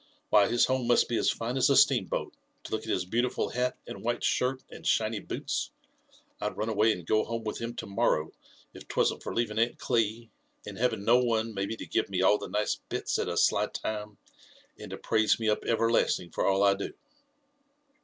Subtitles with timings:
[0.31, 3.05] Why, his home must bo as fine as a steam boat, to look at his
[3.05, 5.69] beautiful hat and white shirt, and shiny boots.
[6.41, 8.31] I'd run away and go home with him to morrow,
[8.73, 10.31] iC 'twasn't for leaving Aunt Cli,
[10.65, 13.67] and having no one, maybe, to give me all the nice bits at a sly
[13.67, 14.17] time,
[14.79, 16.93] and to praise me up everlasting for all I do."